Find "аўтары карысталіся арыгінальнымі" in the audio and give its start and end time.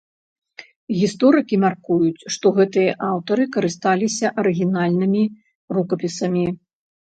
3.11-5.23